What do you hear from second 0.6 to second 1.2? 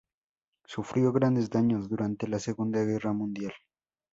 Sufrió